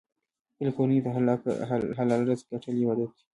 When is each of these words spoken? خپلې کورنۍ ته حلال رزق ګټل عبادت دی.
خپلې 0.55 0.71
کورنۍ 0.77 0.99
ته 1.05 1.09
حلال 1.99 2.21
رزق 2.29 2.45
ګټل 2.51 2.73
عبادت 2.81 3.11
دی. 3.15 3.23